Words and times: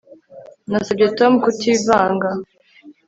Nasabye 0.69 1.05
Tom 1.17 1.33
kutivanga 1.43 2.29